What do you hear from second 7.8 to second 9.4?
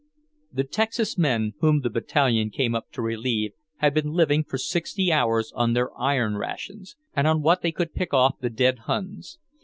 pick off the dead Huns.